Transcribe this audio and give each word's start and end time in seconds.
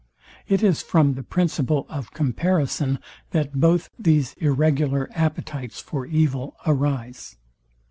It 0.47 0.63
is 0.63 0.81
from 0.81 1.13
the 1.13 1.21
principle 1.21 1.85
of 1.87 2.09
comparison 2.09 2.97
that 3.29 3.59
both 3.59 3.91
these 3.99 4.33
irregular 4.39 5.07
appetites 5.13 5.79
for 5.79 6.07
evil 6.07 6.55
arise. 6.65 7.37